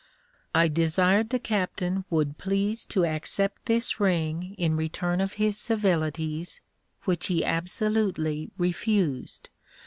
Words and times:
I 0.55 0.67
desired 0.67 1.29
the 1.29 1.37
captain 1.37 2.05
would 2.09 2.39
please 2.39 2.87
to 2.87 3.05
accept 3.05 3.67
this 3.67 3.99
ring 3.99 4.55
in 4.57 4.75
return 4.75 5.21
of 5.21 5.33
his 5.33 5.59
civilities, 5.59 6.59
which 7.03 7.27
he 7.27 7.45
absolutely 7.45 8.49
refused. 8.57 9.49